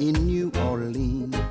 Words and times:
in 0.00 0.14
New 0.26 0.50
Orleans. 0.64 1.49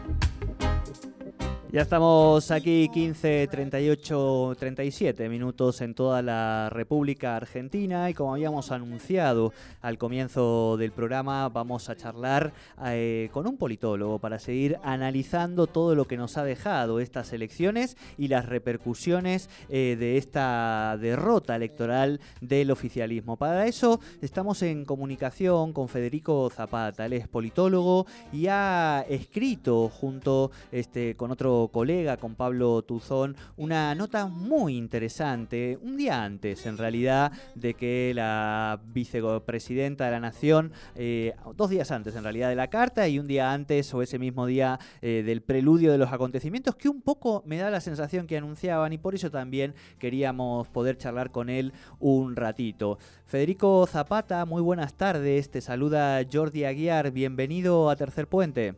Ya 1.72 1.84
estamos 1.84 2.50
aquí 2.50 2.90
15, 2.92 3.48
38, 3.48 4.56
37 4.58 5.30
minutos 5.30 5.82
en 5.82 5.94
toda 5.94 6.24
la 6.24 6.68
República 6.72 7.36
Argentina 7.36 8.10
y 8.10 8.16
como 8.16 8.34
habíamos 8.34 8.72
anunciado 8.72 9.54
al 9.84 10.00
comienzo 10.00 10.78
del 10.78 10.92
programa 10.92 11.48
vamos 11.50 11.88
a 11.90 11.96
charlar 11.96 12.54
eh, 12.86 13.30
con 13.32 13.46
un 13.46 13.58
politólogo 13.58 14.18
para 14.18 14.40
seguir 14.40 14.80
analizando 14.82 15.68
todo 15.68 15.94
lo 15.94 16.06
que 16.06 16.18
nos 16.18 16.38
ha 16.38 16.44
dejado 16.44 17.00
estas 17.00 17.34
elecciones 17.34 17.98
y 18.18 18.30
las 18.30 18.48
repercusiones 18.48 19.48
eh, 19.70 19.96
de 20.00 20.18
esta 20.18 20.98
derrota 21.00 21.56
electoral 21.56 22.20
del 22.42 22.72
oficialismo. 22.72 23.38
Para 23.38 23.68
eso 23.68 24.00
estamos 24.24 24.64
en 24.64 24.86
comunicación 24.86 25.74
con 25.74 25.88
Federico 25.88 26.50
Zapata, 26.50 27.06
él 27.06 27.14
es 27.14 27.28
politólogo 27.28 28.08
y 28.34 28.48
ha 28.48 29.06
escrito 29.08 29.88
junto 29.90 30.50
este, 30.72 31.16
con 31.16 31.30
otro 31.30 31.59
colega, 31.68 32.18
con 32.18 32.36
Pablo 32.36 32.82
Tuzón, 32.82 33.36
una 33.58 33.94
nota 33.94 34.28
muy 34.28 34.78
interesante, 34.78 35.78
un 35.82 35.98
día 35.98 36.24
antes 36.24 36.66
en 36.66 36.78
realidad 36.78 37.32
de 37.56 37.74
que 37.74 38.14
la 38.16 38.80
vicepresidenta 38.86 40.06
de 40.06 40.12
la 40.12 40.20
Nación, 40.20 40.72
eh, 40.96 41.34
dos 41.56 41.70
días 41.70 41.92
antes 41.92 42.16
en 42.16 42.24
realidad 42.24 42.50
de 42.50 42.56
la 42.56 42.70
carta 42.70 43.08
y 43.08 43.20
un 43.20 43.28
día 43.28 43.52
antes 43.52 43.94
o 43.94 44.02
ese 44.02 44.18
mismo 44.18 44.46
día 44.46 44.80
eh, 45.02 45.24
del 45.26 45.42
preludio 45.42 45.92
de 45.92 45.98
los 45.98 46.12
acontecimientos 46.12 46.76
que 46.76 46.90
un 46.90 47.02
poco 47.02 47.44
me 47.46 47.58
da 47.58 47.70
la 47.70 47.82
sensación 47.82 48.26
que 48.26 48.38
anunciaban 48.38 48.94
y 48.94 48.98
por 48.98 49.16
eso 49.16 49.30
también 49.30 49.76
queríamos 50.00 50.68
poder 50.70 50.98
charlar 50.98 51.32
con 51.32 51.50
él 51.50 51.74
un 52.00 52.36
ratito. 52.36 52.98
Federico 53.26 53.86
Zapata, 53.88 54.46
muy 54.46 54.62
buenas 54.62 54.96
tardes, 54.96 55.52
te 55.52 55.62
saluda 55.62 56.22
Jordi 56.32 56.64
Aguiar, 56.64 57.12
bienvenido 57.12 57.90
a 57.90 57.96
Tercer 57.96 58.28
Puente. 58.28 58.76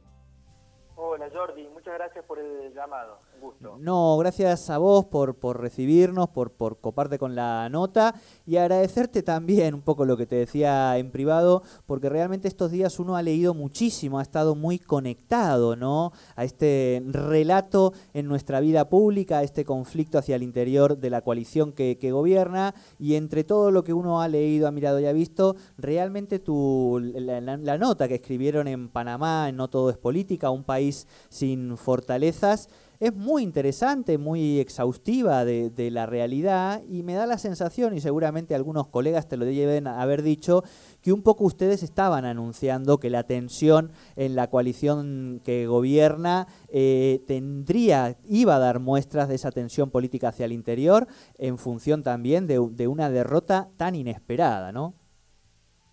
Jordi, 1.29 1.67
muchas 1.67 1.93
gracias 1.93 2.25
por 2.25 2.39
el 2.39 2.73
llamado, 2.73 3.19
gusto. 3.39 3.77
No, 3.79 4.17
gracias 4.17 4.69
a 4.69 4.77
vos 4.77 5.05
por, 5.05 5.35
por 5.35 5.59
recibirnos, 5.59 6.29
por, 6.29 6.51
por 6.51 6.79
coparte 6.79 7.19
con 7.19 7.35
la 7.35 7.69
nota 7.69 8.15
y 8.45 8.57
agradecerte 8.57 9.21
también 9.21 9.73
un 9.75 9.81
poco 9.81 10.05
lo 10.05 10.17
que 10.17 10.25
te 10.25 10.35
decía 10.35 10.97
en 10.97 11.11
privado, 11.11 11.63
porque 11.85 12.09
realmente 12.09 12.47
estos 12.47 12.71
días 12.71 12.99
uno 12.99 13.15
ha 13.15 13.21
leído 13.21 13.53
muchísimo, 13.53 14.19
ha 14.19 14.21
estado 14.21 14.55
muy 14.55 14.79
conectado 14.79 15.75
¿no? 15.75 16.11
a 16.35 16.43
este 16.43 17.03
relato 17.07 17.93
en 18.13 18.27
nuestra 18.27 18.59
vida 18.59 18.89
pública, 18.89 19.39
a 19.39 19.43
este 19.43 19.65
conflicto 19.65 20.17
hacia 20.17 20.35
el 20.35 20.43
interior 20.43 20.97
de 20.97 21.09
la 21.09 21.21
coalición 21.21 21.73
que, 21.73 21.97
que 21.99 22.11
gobierna 22.11 22.73
y 22.99 23.15
entre 23.15 23.43
todo 23.43 23.71
lo 23.71 23.83
que 23.83 23.93
uno 23.93 24.21
ha 24.21 24.27
leído, 24.27 24.67
ha 24.67 24.71
mirado 24.71 24.99
y 24.99 25.05
ha 25.05 25.13
visto, 25.13 25.55
realmente 25.77 26.39
tu, 26.39 26.99
la, 27.01 27.41
la, 27.41 27.57
la 27.57 27.77
nota 27.77 28.07
que 28.07 28.15
escribieron 28.15 28.67
en 28.67 28.89
Panamá, 28.89 29.49
en 29.49 29.55
No 29.57 29.69
Todo 29.69 29.89
es 29.89 29.97
Política, 29.97 30.49
un 30.49 30.63
país 30.63 31.07
sin 31.29 31.77
fortalezas, 31.77 32.69
es 32.99 33.15
muy 33.15 33.41
interesante, 33.41 34.19
muy 34.19 34.59
exhaustiva 34.59 35.43
de, 35.43 35.71
de, 35.71 35.89
la 35.89 36.05
realidad 36.05 36.83
y 36.87 37.01
me 37.01 37.15
da 37.15 37.25
la 37.25 37.39
sensación, 37.39 37.95
y 37.95 37.99
seguramente 37.99 38.53
algunos 38.53 38.87
colegas 38.87 39.27
te 39.27 39.37
lo 39.37 39.45
deben 39.45 39.87
haber 39.87 40.21
dicho, 40.21 40.63
que 41.01 41.11
un 41.11 41.23
poco 41.23 41.45
ustedes 41.45 41.81
estaban 41.81 42.25
anunciando 42.25 42.99
que 42.99 43.09
la 43.09 43.23
tensión 43.23 43.91
en 44.15 44.35
la 44.35 44.51
coalición 44.51 45.41
que 45.43 45.65
gobierna 45.65 46.47
eh, 46.69 47.21
tendría, 47.27 48.17
iba 48.25 48.57
a 48.57 48.59
dar 48.59 48.79
muestras 48.79 49.27
de 49.27 49.35
esa 49.35 49.51
tensión 49.51 49.89
política 49.89 50.29
hacia 50.29 50.45
el 50.45 50.51
interior 50.51 51.07
en 51.39 51.57
función 51.57 52.03
también 52.03 52.45
de, 52.45 52.59
una 52.87 53.09
derrota 53.09 53.69
tan 53.77 53.95
inesperada, 53.95 54.71
¿no? 54.71 54.93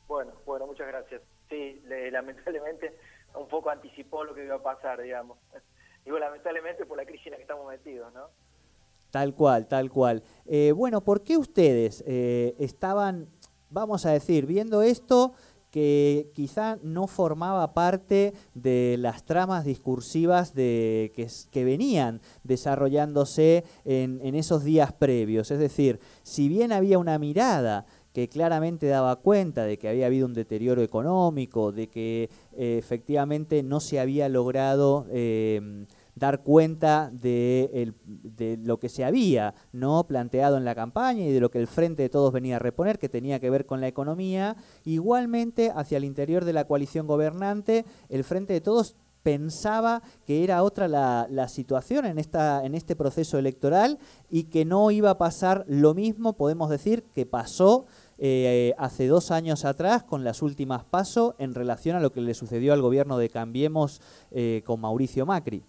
Bueno, 0.08 0.32
bueno, 0.44 0.66
muchas 0.66 0.88
gracias. 0.88 1.22
Sí, 1.48 1.80
le, 1.86 2.10
lamentablemente 2.10 2.94
un 3.48 3.50
poco 3.50 3.70
anticipó 3.70 4.24
lo 4.24 4.34
que 4.34 4.44
iba 4.44 4.56
a 4.56 4.62
pasar, 4.62 5.00
digamos. 5.00 5.38
Digo, 6.04 6.18
lamentablemente 6.18 6.84
por 6.84 6.98
la 6.98 7.06
crisis 7.06 7.26
en 7.26 7.32
la 7.32 7.36
que 7.38 7.42
estamos 7.42 7.66
metidos, 7.66 8.12
¿no? 8.12 8.28
Tal 9.10 9.34
cual, 9.34 9.66
tal 9.66 9.90
cual. 9.90 10.22
Eh, 10.44 10.72
bueno, 10.72 11.00
¿por 11.00 11.22
qué 11.22 11.38
ustedes 11.38 12.04
eh, 12.06 12.54
estaban, 12.58 13.26
vamos 13.70 14.04
a 14.04 14.10
decir, 14.10 14.44
viendo 14.44 14.82
esto 14.82 15.32
que 15.70 16.30
quizá 16.34 16.78
no 16.82 17.06
formaba 17.06 17.72
parte 17.72 18.34
de 18.52 18.96
las 18.98 19.24
tramas 19.24 19.64
discursivas 19.64 20.54
de, 20.54 21.10
que, 21.14 21.26
que 21.50 21.64
venían 21.64 22.20
desarrollándose 22.42 23.64
en, 23.86 24.20
en 24.22 24.34
esos 24.34 24.64
días 24.64 24.92
previos? 24.92 25.50
Es 25.50 25.58
decir, 25.58 26.00
si 26.22 26.48
bien 26.48 26.72
había 26.72 26.98
una 26.98 27.18
mirada 27.18 27.86
que 28.12 28.28
claramente 28.28 28.86
daba 28.86 29.16
cuenta 29.16 29.64
de 29.64 29.78
que 29.78 29.88
había 29.88 30.06
habido 30.06 30.26
un 30.26 30.34
deterioro 30.34 30.82
económico, 30.82 31.72
de 31.72 31.88
que 31.88 32.30
eh, 32.56 32.76
efectivamente 32.78 33.62
no 33.62 33.80
se 33.80 34.00
había 34.00 34.28
logrado 34.28 35.06
eh, 35.10 35.86
dar 36.14 36.42
cuenta 36.42 37.10
de, 37.12 37.92
de, 38.06 38.58
lo 38.58 38.78
que 38.78 38.88
se 38.88 39.04
había 39.04 39.54
no 39.72 40.04
planteado 40.06 40.56
en 40.56 40.64
la 40.64 40.74
campaña 40.74 41.24
y 41.24 41.32
de 41.32 41.40
lo 41.40 41.50
que 41.50 41.58
el 41.58 41.68
Frente 41.68 42.02
de 42.02 42.08
Todos 42.08 42.32
venía 42.32 42.56
a 42.56 42.58
reponer, 42.58 42.98
que 42.98 43.08
tenía 43.08 43.40
que 43.40 43.50
ver 43.50 43.66
con 43.66 43.80
la 43.80 43.88
economía. 43.88 44.56
Igualmente, 44.84 45.72
hacia 45.74 45.98
el 45.98 46.04
interior 46.04 46.44
de 46.44 46.52
la 46.52 46.66
coalición 46.66 47.06
gobernante, 47.06 47.84
el 48.08 48.24
Frente 48.24 48.52
de 48.52 48.60
Todos 48.60 48.96
pensaba 49.28 50.00
que 50.26 50.42
era 50.42 50.62
otra 50.62 50.88
la, 50.88 51.26
la, 51.28 51.48
situación 51.48 52.06
en, 52.06 52.16
esta, 52.18 52.64
en 52.64 52.74
este 52.74 52.96
proceso 52.96 53.36
electoral 53.36 53.98
y 54.30 54.44
que 54.44 54.64
no 54.64 54.90
iba 54.90 55.10
a 55.10 55.18
pasar 55.18 55.64
lo 55.66 55.92
mismo, 55.92 56.32
podemos 56.32 56.70
decir, 56.70 57.04
que 57.14 57.26
pasó 57.26 57.84
eh, 58.16 58.72
hace 58.78 59.06
dos 59.06 59.30
años 59.30 59.66
atrás 59.66 60.02
con 60.02 60.24
las 60.24 60.40
últimas 60.40 60.82
pasos 60.82 61.34
en 61.38 61.54
relación 61.54 61.94
a 61.94 62.00
lo 62.00 62.10
que 62.10 62.22
le 62.22 62.32
sucedió 62.32 62.72
al 62.72 62.80
gobierno 62.80 63.18
de 63.18 63.28
Cambiemos 63.28 64.00
eh, 64.30 64.62
con 64.64 64.80
Mauricio 64.80 65.26
Macri. 65.26 65.62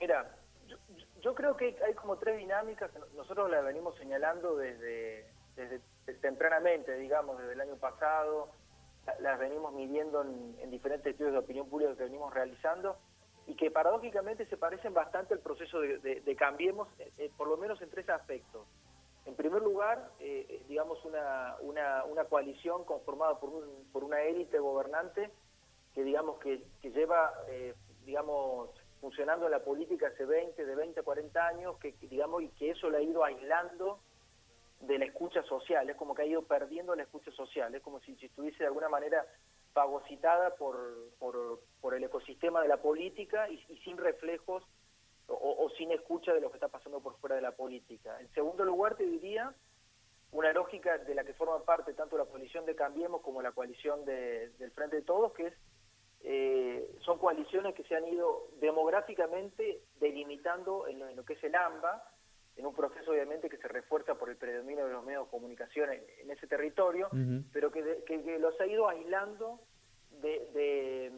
Mira, 0.00 0.38
yo, 0.68 0.78
yo, 1.20 1.34
creo 1.34 1.54
que 1.54 1.76
hay 1.86 1.92
como 1.92 2.16
tres 2.16 2.38
dinámicas, 2.38 2.90
nosotros 3.14 3.50
las 3.50 3.62
venimos 3.62 3.94
señalando 3.96 4.56
desde, 4.56 5.26
desde 5.54 5.82
tempranamente, 6.22 6.96
digamos, 6.96 7.36
desde 7.36 7.52
el 7.52 7.60
año 7.60 7.76
pasado, 7.76 8.48
las 9.20 9.38
venimos 9.38 9.72
midiendo 9.72 10.22
en, 10.22 10.56
en, 10.60 10.70
diferentes 10.70 11.12
estudios 11.12 11.32
de 11.32 11.38
opinión 11.38 11.68
pública 11.68 11.96
que 11.96 12.04
venimos 12.04 12.32
realizando 12.32 12.96
y 13.46 13.54
que 13.54 13.70
paradójicamente 13.70 14.46
se 14.46 14.56
parecen 14.56 14.94
bastante 14.94 15.34
al 15.34 15.40
proceso 15.40 15.80
de, 15.80 15.98
de, 15.98 16.20
de 16.20 16.36
Cambiemos, 16.36 16.88
eh, 17.18 17.30
por 17.36 17.48
lo 17.48 17.56
menos 17.56 17.80
en 17.82 17.90
tres 17.90 18.08
aspectos. 18.08 18.66
En 19.26 19.34
primer 19.34 19.62
lugar, 19.62 20.10
eh, 20.20 20.62
digamos, 20.68 21.04
una, 21.04 21.56
una, 21.60 22.04
una, 22.04 22.24
coalición 22.24 22.84
conformada 22.84 23.38
por, 23.38 23.50
un, 23.50 23.64
por 23.92 24.04
una 24.04 24.22
élite 24.22 24.58
gobernante 24.58 25.30
que, 25.94 26.04
digamos, 26.04 26.38
que, 26.38 26.62
que 26.80 26.90
lleva, 26.90 27.32
eh, 27.48 27.74
digamos, 28.04 28.70
funcionando 29.00 29.46
en 29.46 29.52
la 29.52 29.64
política 29.64 30.08
hace 30.08 30.24
20, 30.24 30.64
de 30.64 30.74
20 30.74 31.00
a 31.00 31.02
40 31.02 31.46
años, 31.46 31.76
que, 31.78 31.92
digamos, 32.02 32.42
y 32.42 32.48
que 32.50 32.70
eso 32.70 32.88
le 32.90 32.98
ha 32.98 33.02
ido 33.02 33.24
aislando 33.24 34.00
de 34.80 34.98
la 34.98 35.04
escucha 35.04 35.42
social, 35.44 35.88
es 35.88 35.96
como 35.96 36.14
que 36.14 36.22
ha 36.22 36.26
ido 36.26 36.42
perdiendo 36.42 36.94
la 36.94 37.02
escucha 37.02 37.30
social, 37.32 37.74
es 37.74 37.82
como 37.82 38.00
si, 38.00 38.16
si 38.16 38.26
estuviese 38.26 38.58
de 38.58 38.66
alguna 38.66 38.88
manera 38.88 39.24
fagocitada 39.72 40.56
por, 40.56 41.10
por, 41.18 41.60
por 41.80 41.94
el 41.94 42.02
ecosistema 42.02 42.62
de 42.62 42.68
la 42.68 42.78
política 42.78 43.48
y, 43.48 43.64
y 43.68 43.76
sin 43.78 43.98
reflejos 43.98 44.64
o, 45.28 45.34
o, 45.34 45.70
sin 45.70 45.92
escucha 45.92 46.32
de 46.32 46.40
lo 46.40 46.50
que 46.50 46.56
está 46.56 46.68
pasando 46.68 47.00
por 47.00 47.16
fuera 47.18 47.36
de 47.36 47.42
la 47.42 47.52
política. 47.52 48.20
En 48.20 48.32
segundo 48.32 48.64
lugar, 48.64 48.96
te 48.96 49.04
diría 49.04 49.54
una 50.32 50.52
lógica 50.52 50.98
de 50.98 51.14
la 51.14 51.24
que 51.24 51.34
forma 51.34 51.62
parte 51.64 51.92
tanto 51.94 52.16
la 52.16 52.24
coalición 52.24 52.64
de 52.66 52.74
Cambiemos 52.74 53.20
como 53.20 53.42
la 53.42 53.52
coalición 53.52 54.04
de, 54.04 54.50
del 54.58 54.70
Frente 54.72 54.96
de 54.96 55.02
Todos, 55.02 55.32
que 55.34 55.48
es 55.48 55.54
eh, 56.22 56.96
son 57.00 57.18
coaliciones 57.18 57.74
que 57.74 57.84
se 57.84 57.96
han 57.96 58.06
ido 58.06 58.48
demográficamente 58.60 59.80
delimitando 60.00 60.86
en 60.86 60.98
lo, 60.98 61.08
en 61.08 61.16
lo, 61.16 61.24
que 61.24 61.32
es 61.32 61.44
el 61.44 61.54
AMBA, 61.54 62.04
en 62.56 62.66
un 62.66 62.74
proceso 62.74 63.10
obviamente 63.12 63.48
que 63.48 63.56
se 63.56 63.68
refuerza 63.68 64.14
por 64.16 64.28
el 64.30 64.36
predominio 64.36 64.86
de 64.86 64.92
los 64.92 65.04
medios 65.04 65.24
de 65.24 65.30
comunicación 65.30 65.92
en, 65.92 66.02
en 66.22 66.30
ese 66.30 66.46
territorio, 66.46 67.08
uh 67.12 67.16
-huh. 67.16 67.44
pero 67.52 67.70
que, 67.70 67.82
de, 67.82 68.04
que, 68.04 68.22
que, 68.22 68.38
los 68.38 68.60
ha 68.60 68.66
ido 68.66 68.88
aislando 68.88 69.60
de, 70.20 70.46
de 70.52 71.12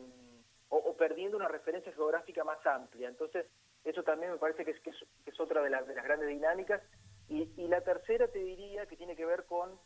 o, 0.69 0.76
o, 0.76 0.96
perdiendo 0.96 1.37
una 1.37 1.49
referencia 1.49 1.93
geográfica 1.93 2.44
más 2.44 2.64
amplia. 2.67 3.08
Entonces, 3.08 3.46
eso 3.84 4.02
también 4.02 4.32
me 4.32 4.38
parece 4.38 4.64
que 4.64 4.70
es, 4.70 4.81
que 4.81 4.90
es, 4.90 4.96
que 5.25 5.31
es 5.31 5.40
otra 5.40 5.62
de, 5.62 5.70
la, 5.70 5.82
de, 5.82 5.94
las 5.94 6.05
grandes 6.05 6.29
dinámicas. 6.29 6.81
Y, 7.29 7.50
y, 7.56 7.69
la 7.69 7.81
tercera 7.81 8.29
te 8.29 8.38
diría 8.38 8.87
que 8.87 8.96
tiene 8.96 9.17
que 9.17 9.25
ver 9.26 9.44
con 9.44 9.79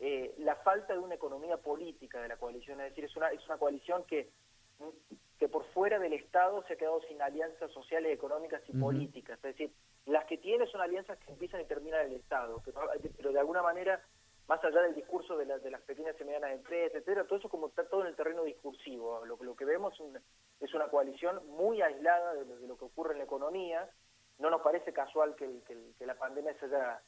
eh, 0.00 0.34
la 0.38 0.56
falta 0.56 0.94
de 0.94 0.98
una 0.98 1.14
economía 1.14 1.56
política 1.58 2.20
de 2.22 2.28
la 2.28 2.36
coalición. 2.36 2.80
Es 2.80 2.90
decir, 2.90 3.04
es 3.04 3.16
una, 3.16 3.28
es 3.30 3.44
una 3.46 3.58
coalición 3.58 4.04
que, 4.04 4.30
que 5.38 5.48
por 5.48 5.64
fuera 5.72 5.98
del 5.98 6.12
Estado 6.12 6.64
se 6.66 6.74
ha 6.74 6.76
quedado 6.76 7.00
sin 7.02 7.20
alianzas 7.20 7.70
sociales, 7.72 8.12
económicas 8.12 8.62
y 8.68 8.72
uh 8.72 8.74
-huh. 8.76 8.80
políticas. 8.80 9.36
Es 9.38 9.56
decir, 9.56 9.72
las 10.06 10.24
que 10.24 10.38
tiene 10.38 10.66
son 10.66 10.80
alianzas 10.80 11.18
que 11.18 11.32
empiezan 11.32 11.60
y 11.60 11.64
terminan 11.64 12.00
en 12.06 12.12
el 12.12 12.20
Estado. 12.20 12.60
Pero, 12.64 12.80
pero 13.16 13.32
de 13.32 13.38
alguna 13.38 13.62
manera, 13.62 14.02
más 14.48 14.62
allá 14.64 14.82
del 14.82 14.94
discurso 14.94 15.36
de, 15.36 15.46
la, 15.46 15.58
de, 15.58 15.70
las 15.70 15.82
pequeñas 15.82 16.16
y 16.20 16.24
medianas 16.24 16.52
empresas, 16.52 16.96
etcétera, 16.96 17.24
todo 17.24 17.38
eso 17.38 17.48
como 17.48 17.68
está 17.68 17.88
todo 17.88 18.02
en 18.02 18.08
el 18.08 18.16
terreno 18.16 18.42
discursivo. 18.42 19.24
Lo, 19.24 19.36
lo 19.40 19.54
que 19.54 19.64
vemos 19.64 19.94
es 19.94 20.00
una, 20.00 20.22
es 20.60 20.74
una 20.74 20.88
coalición 20.88 21.46
muy 21.48 21.80
aislada 21.82 22.34
de 22.34 22.44
lo, 22.44 22.56
de 22.56 22.66
lo, 22.66 22.76
que 22.76 22.84
ocurre 22.86 23.12
en 23.12 23.18
la 23.18 23.24
economía. 23.24 23.88
No 24.38 24.50
nos 24.50 24.62
parece 24.62 24.92
casual 24.92 25.36
que, 25.36 25.60
que, 25.66 25.76
que 25.98 26.06
la 26.06 26.16
pandemia 26.16 26.54
se 26.58 26.66
haya 26.66 27.00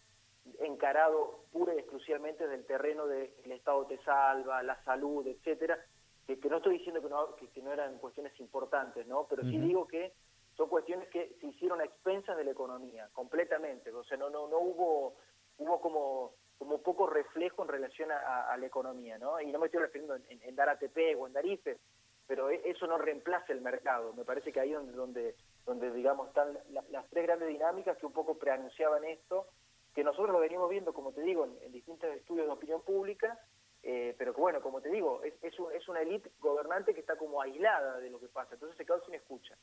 encarado 0.61 1.45
pura 1.53 1.75
y 1.75 1.79
exclusivamente 1.79 2.47
del 2.47 2.67
terreno 2.67 3.07
del 3.07 3.31
de 3.45 3.55
Estado 3.55 3.87
te 3.87 3.99
salva, 4.05 4.63
la 4.63 4.83
salud, 4.85 5.27
etcétera, 5.27 5.79
que, 6.27 6.37
no 6.49 6.59
estoy 6.59 6.79
diciendo 6.79 7.03
que 7.03 7.09
no, 7.09 7.35
que, 7.37 7.63
no 7.63 7.73
eran 7.73 7.99
cuestiones 7.99 8.39
importantes, 8.41 9.07
¿no? 9.07 9.27
Pero 9.29 9.43
sí 9.43 9.59
digo 9.59 9.87
que 9.87 10.13
son 10.57 10.69
cuestiones 10.69 11.09
que 11.09 11.37
se 11.41 11.47
hicieron 11.47 11.81
a 11.81 11.85
expensas 11.85 12.37
de 12.37 12.45
la 12.45 12.53
economía, 12.53 13.09
completamente. 13.13 13.91
O 13.93 14.05
sea, 14.05 14.17
no, 14.17 14.31
no, 14.31 14.49
no 14.49 14.59
hubo, 14.59 15.15
hubo 15.59 15.81
como, 15.81 16.33
como 16.59 16.79
poco 16.79 17.07
reflejo 17.07 17.63
en 17.63 17.69
relación 17.69 18.11
a, 18.13 18.57
la 18.57 18.67
economía, 18.67 19.19
¿no? 19.19 19.41
Y 19.41 19.51
no 19.51 19.59
me 19.59 19.67
estoy 19.67 19.81
refiriendo 19.81 20.17
en, 20.29 20.57
dar 20.57 20.69
ATP 20.69 21.19
o 21.19 21.27
en 21.27 21.33
dar 21.33 21.45
IFE, 21.45 21.79
pero 22.27 22.51
e, 22.51 22.63
eso 22.65 22.87
no 22.87 22.99
reemplaza 22.99 23.53
el 23.53 23.61
mercado. 23.61 24.13
Me 24.15 24.25
parece 24.25 24.53
que 24.53 24.61
ahí 24.61 24.73
donde, 24.73 24.93
donde, 24.93 25.35
donde 25.67 25.91
digamos, 25.93 26.29
están 26.29 26.57
las 26.91 27.09
tres 27.11 27.25
grandes 27.25 27.49
dinámicas 27.49 27.99
que 27.99 28.07
un 28.07 28.13
poco 28.13 28.39
preanunciaban 28.39 29.05
esto, 29.05 29.49
que 29.95 30.05
nosotros 30.05 30.33
lo 30.33 30.41
venimos 30.41 30.69
viendo, 30.71 30.93
como 30.93 31.13
te 31.13 31.23
digo, 31.23 31.45
en, 31.45 31.73
distintos 31.73 32.11
estudios 32.11 32.47
de 32.47 32.53
opinión 32.53 32.83
pública, 32.83 33.41
eh, 33.83 34.15
pero 34.17 34.35
que 34.35 34.41
bueno, 34.41 34.63
como 34.63 34.81
te 34.81 34.89
digo, 34.89 35.23
es, 35.23 35.35
es, 35.43 35.55
es 35.75 35.89
una 35.89 36.01
élite 36.01 36.31
gobernante 36.41 36.95
que 36.95 37.01
está 37.01 37.17
como 37.17 37.43
aislada 37.43 37.99
de 37.99 38.11
lo 38.11 38.19
que 38.19 38.29
pasa, 38.29 38.55
entonces 38.55 38.77
se 38.79 38.87
quedó 38.87 39.05
sin 39.05 39.15
escucha. 39.15 39.57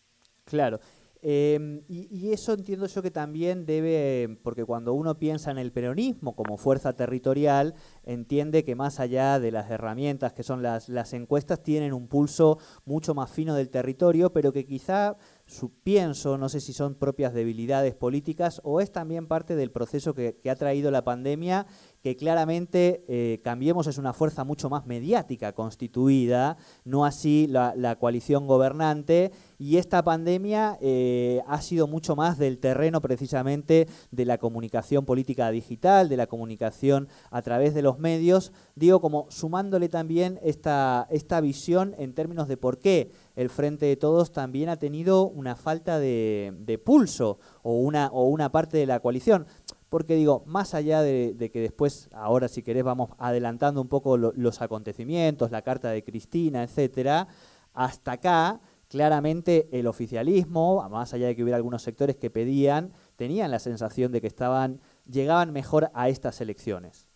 Claro. 0.52 0.82
Em, 1.24 1.84
y, 1.88 2.32
eso 2.32 2.54
entiendo 2.54 2.88
yo 2.88 3.02
que 3.04 3.12
también 3.12 3.68
debe, 3.68 4.40
porque 4.44 4.66
cuando 4.66 4.94
uno 4.94 5.20
piensa 5.20 5.52
en 5.52 5.60
el 5.60 5.72
peronismo 5.72 6.36
como 6.36 6.58
fuerza 6.58 6.94
territorial, 6.94 7.76
entiende 8.04 8.64
que 8.64 8.76
más 8.76 9.00
allá 9.00 9.40
de 9.40 9.52
las 9.52 9.70
herramientas 9.70 10.34
que 10.34 10.42
son 10.42 10.64
las, 10.64 10.90
encuestas, 11.14 11.62
tienen 11.62 11.94
un 11.94 12.08
pulso 12.08 12.58
mucho 12.86 13.14
más 13.14 13.30
fino 13.30 13.54
del 13.54 13.70
territorio, 13.70 14.34
pero 14.34 14.52
que 14.52 14.66
quizá 14.66 15.16
su 15.46 15.72
pienso, 15.72 16.40
no 16.40 16.50
sé 16.50 16.60
si 16.60 16.74
son 16.74 16.96
propias 16.96 17.34
debilidades 17.34 17.94
políticas 17.94 18.60
o 18.64 18.82
es 18.82 18.92
también 18.92 19.28
parte 19.28 19.56
del 19.56 19.72
proceso 19.72 20.16
que 20.16 20.50
ha 20.50 20.56
traído 20.56 20.90
la 20.90 21.04
pandemia 21.04 21.68
que 22.02 22.16
claramente 22.16 23.04
eh, 23.08 23.40
Cambiemos 23.44 23.88
es 23.88 23.98
una 23.98 24.14
fuerza 24.14 24.44
mucho 24.44 24.70
más 24.70 24.86
mediática 24.86 25.54
constituida, 25.54 26.58
no 26.84 27.06
así 27.06 27.48
la, 27.48 27.96
coalición 28.00 28.48
gobernante, 28.48 29.32
y 29.60 29.78
esta 29.78 30.04
pandemia 30.04 30.78
eh, 30.82 31.42
ha 31.48 31.62
sido 31.62 31.88
mucho 31.88 32.16
más 32.16 32.38
del 32.38 32.58
terreno 32.58 33.02
precisamente 33.02 33.88
de 34.10 34.26
la 34.26 34.40
comunicación 34.40 35.06
política 35.06 35.52
digital, 35.52 36.10
de 36.10 36.18
la 36.18 36.28
comunicación 36.28 37.08
a 37.30 37.42
través 37.42 37.74
de 37.74 37.84
los 37.84 38.00
medios, 38.00 38.52
digo 38.76 39.02
como 39.02 39.28
sumándole 39.30 39.90
también 39.90 40.40
esta, 40.42 41.08
esta 41.12 41.42
visión 41.42 41.94
en 42.00 42.14
términos 42.14 42.48
de 42.48 42.58
por 42.58 42.80
qué 42.80 43.12
el 43.36 43.50
Frente 43.50 43.86
de 43.86 43.96
Todos 43.96 44.32
también 44.32 44.70
ha 44.70 44.78
tenido 44.78 45.28
una 45.28 45.56
falta 45.56 46.00
de, 46.00 46.54
de 46.60 46.78
pulso 46.78 47.40
o 47.64 47.74
una, 47.80 48.08
o 48.08 48.28
una 48.28 48.52
parte 48.52 48.78
de 48.78 48.86
la 48.86 49.00
coalición 49.00 49.46
porque 49.92 50.14
digo, 50.14 50.42
más 50.46 50.74
allá 50.74 51.02
de, 51.02 51.50
que 51.52 51.60
después, 51.60 52.10
ahora 52.14 52.48
si 52.48 52.64
querés, 52.64 52.86
vamos 52.86 53.10
adelantando 53.18 53.82
un 53.82 53.90
poco 53.90 54.16
los 54.16 54.62
acontecimientos, 54.62 55.52
la 55.52 55.64
carta 55.64 55.90
de 55.90 56.02
Cristina, 56.02 56.64
etcétera, 56.64 57.28
hasta 57.74 58.14
acá, 58.14 58.62
claramente 58.88 59.68
el 59.74 59.88
oficialismo, 59.88 60.88
más 60.90 61.14
allá 61.14 61.28
de 61.28 61.36
que 61.36 61.44
hubiera 61.44 61.58
algunos 61.58 61.84
sectores 61.84 62.16
que 62.16 62.30
pedían, 62.30 62.94
tenían 63.18 63.52
la 63.52 63.60
sensación 63.60 64.14
de 64.14 64.22
que 64.22 64.28
estaban, 64.28 64.80
llegaban 65.10 65.52
mejor 65.52 65.90
a 65.94 66.08
estas 66.08 66.40
elecciones. 66.40 67.10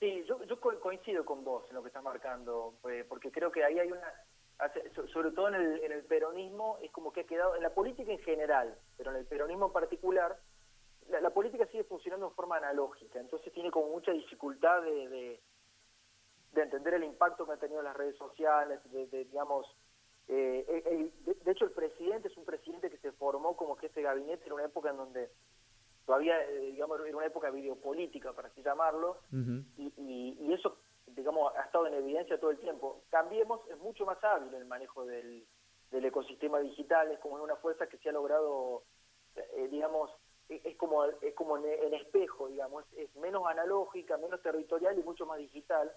Sí, 0.00 0.24
yo, 0.26 0.38
coincido 0.80 1.26
con 1.26 1.44
vos 1.44 1.64
en 1.68 1.74
lo 1.74 1.82
que 1.82 1.88
estás 1.88 2.02
marcando, 2.02 2.78
eh, 2.88 3.04
porque 3.06 3.30
creo 3.30 3.52
que 3.52 3.62
ahí 3.62 3.78
hay 3.78 3.92
una, 3.92 4.10
sobre 5.12 5.32
todo 5.32 5.48
en 5.48 5.56
el, 5.56 5.84
en 5.84 5.92
el 5.92 6.04
peronismo, 6.04 6.78
es 6.82 6.90
como 6.92 7.12
que 7.12 7.20
ha 7.20 7.24
quedado, 7.24 7.56
en 7.56 7.62
la 7.62 7.74
política 7.74 8.10
en 8.10 8.20
general, 8.20 8.74
pero 8.96 9.10
en 9.10 9.18
el 9.18 9.26
peronismo 9.26 9.66
en 9.66 9.72
particular, 9.72 10.38
la, 11.08 11.30
política 11.30 11.66
sigue 11.66 11.84
funcionando 11.84 12.26
en 12.26 12.34
forma 12.34 12.56
analógica, 12.56 13.18
entonces 13.20 13.52
tiene 13.52 13.70
como 13.70 13.88
mucha 13.88 14.12
dificultad 14.12 14.82
de, 14.82 15.40
de, 16.52 16.62
entender 16.62 16.94
el 16.94 17.04
impacto 17.04 17.44
que 17.44 17.52
han 17.52 17.58
tenido 17.58 17.82
las 17.82 17.96
redes 17.96 18.16
sociales, 18.16 18.80
de, 18.90 19.06
digamos, 19.24 19.66
eh, 20.28 21.10
de, 21.24 21.50
hecho 21.50 21.64
el 21.64 21.72
presidente 21.72 22.28
es 22.28 22.36
un 22.36 22.44
presidente 22.44 22.90
que 22.90 22.98
se 22.98 23.12
formó 23.12 23.56
como 23.56 23.76
jefe 23.76 24.00
de 24.00 24.06
gabinete 24.06 24.46
en 24.46 24.52
una 24.54 24.64
época 24.64 24.90
en 24.90 24.96
donde 24.96 25.30
todavía, 26.06 26.42
eh, 26.44 26.70
digamos, 26.72 27.00
era 27.00 27.16
una 27.16 27.26
época 27.26 27.50
videopolítica, 27.50 28.32
para 28.32 28.48
así 28.48 28.62
llamarlo, 28.62 29.18
y, 29.76 29.92
y, 29.96 30.52
eso, 30.52 30.78
digamos, 31.06 31.54
ha 31.56 31.62
estado 31.62 31.86
en 31.86 31.94
evidencia 31.94 32.38
todo 32.38 32.50
el 32.50 32.58
tiempo. 32.58 33.02
Cambiemos, 33.10 33.60
es 33.68 33.78
mucho 33.78 34.06
más 34.06 34.22
hábil 34.22 34.54
el 34.54 34.66
manejo 34.66 35.04
del, 35.04 35.46
del 35.90 36.04
ecosistema 36.04 36.58
digital, 36.60 37.10
es 37.10 37.18
como 37.20 37.42
una 37.42 37.56
fuerza 37.56 37.86
que 37.86 37.98
se 37.98 38.08
ha 38.08 38.12
logrado, 38.12 38.82
eh, 39.36 39.68
digamos, 39.70 40.10
es 40.48 40.76
como 40.76 41.04
es 41.04 41.34
como 41.34 41.56
en, 41.58 41.94
espejo, 41.94 42.48
digamos, 42.48 42.84
es, 42.96 43.14
menos 43.16 43.46
analógica, 43.46 44.16
menos 44.18 44.42
territorial 44.42 44.98
y 44.98 45.02
mucho 45.02 45.26
más 45.26 45.38
digital. 45.38 45.90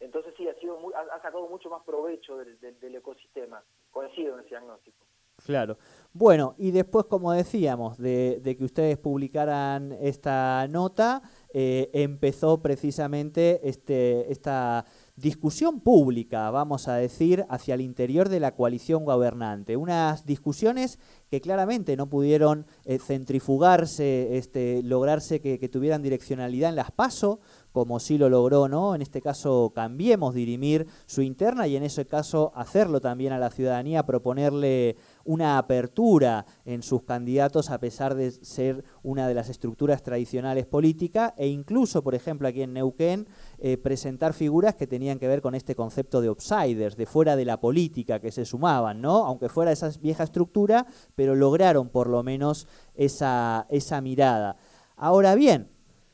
Entonces 0.00 0.32
sí, 0.36 0.48
ha, 0.48 0.54
sido 0.54 0.78
ha, 0.94 1.20
sacado 1.20 1.46
mucho 1.48 1.68
más 1.68 1.82
provecho 1.84 2.38
del, 2.38 2.58
del, 2.58 2.94
ecosistema. 2.94 3.62
Coincido 3.90 4.34
en 4.34 4.40
ese 4.40 4.50
diagnóstico. 4.50 5.04
Claro. 5.44 5.78
Bueno, 6.12 6.54
y 6.58 6.70
después, 6.70 7.06
como 7.06 7.32
decíamos, 7.32 7.98
de, 7.98 8.40
de 8.42 8.56
que 8.56 8.64
ustedes 8.64 8.98
publicaran 8.98 9.92
esta 9.92 10.66
nota, 10.68 11.22
eh, 11.52 11.90
empezó 11.92 12.60
precisamente 12.60 13.60
este, 13.68 14.30
esta 14.30 14.84
discusión 15.20 15.80
pública, 15.80 16.50
vamos 16.50 16.88
a 16.88 16.94
decir, 16.94 17.44
hacia 17.48 17.74
el 17.74 17.80
interior 17.82 18.28
de 18.28 18.40
la 18.40 18.54
coalición 18.54 19.04
gobernante. 19.04 19.76
Unas 19.76 20.24
discusiones 20.24 20.98
que 21.30 21.40
claramente 21.40 21.96
no 21.96 22.08
pudieron 22.08 22.66
eh, 22.84 22.98
centrifugarse, 22.98 24.36
este, 24.36 24.82
lograrse 24.82 25.40
que, 25.40 25.58
tuvieran 25.68 26.02
direccionalidad 26.02 26.70
en 26.70 26.76
las 26.76 26.90
PASO, 26.90 27.40
como 27.72 28.00
sí 28.00 28.18
lo 28.18 28.28
logró, 28.28 28.68
¿no? 28.68 28.94
En 28.94 29.02
este 29.02 29.20
caso, 29.20 29.72
cambiemos 29.74 30.34
dirimir 30.34 30.86
su 31.06 31.22
interna 31.22 31.66
y 31.66 31.76
en 31.76 31.82
ese 31.82 32.06
caso 32.06 32.52
hacerlo 32.54 33.00
también 33.00 33.32
a 33.32 33.38
la 33.38 33.50
ciudadanía, 33.50 34.04
proponerle 34.04 34.96
una 35.24 35.58
apertura 35.58 36.46
en 36.64 36.82
sus 36.82 37.02
candidatos 37.02 37.70
a 37.70 37.78
pesar 37.78 38.14
de 38.14 38.30
ser 38.32 38.84
una 39.02 39.28
de 39.28 39.34
las 39.34 39.48
estructuras 39.48 40.02
tradicionales 40.02 40.66
políticas 40.66 41.32
e 41.36 41.46
incluso, 41.46 42.02
por 42.02 42.14
ejemplo, 42.14 42.48
aquí 42.48 42.62
en 42.62 42.72
Neuquén, 42.72 43.28
eh, 43.58 43.76
presentar 43.76 44.32
figuras 44.32 44.74
que 44.74 44.86
tenían 44.86 45.18
que 45.18 45.28
ver 45.28 45.42
con 45.42 45.54
este 45.54 45.74
concepto 45.74 46.20
de 46.20 46.28
outsiders, 46.28 46.96
de 46.96 47.06
fuera 47.06 47.36
de 47.36 47.44
la 47.44 47.60
política 47.60 48.20
que 48.20 48.32
se 48.32 48.44
sumaban, 48.44 49.00
¿no? 49.00 49.26
Aunque 49.26 49.48
fuera 49.48 49.72
esa 49.72 49.90
vieja 50.00 50.24
estructura, 50.24 50.86
pero 51.14 51.34
lograron 51.34 51.88
por 51.88 52.08
lo 52.08 52.22
menos 52.22 52.66
esa, 52.94 53.66
esa 53.70 54.00
mirada. 54.00 54.56
Ahora 54.96 55.34
bien, 55.34 55.70